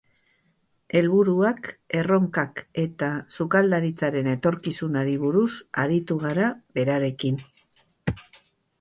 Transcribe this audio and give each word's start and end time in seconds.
Helburuak, 0.99 1.69
erronkak 1.99 2.63
eta 2.85 3.11
sukaldaritzaren 3.37 4.33
etorkizunari 4.33 5.17
buruz 5.27 5.47
aritu 5.87 6.21
gara 6.27 6.53
berarekin. 6.81 7.43